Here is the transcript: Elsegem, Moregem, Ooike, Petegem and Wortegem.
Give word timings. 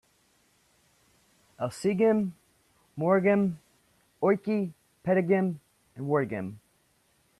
Elsegem, 1.59 2.31
Moregem, 2.97 3.55
Ooike, 4.23 4.73
Petegem 5.03 5.59
and 5.95 6.07
Wortegem. 6.07 6.55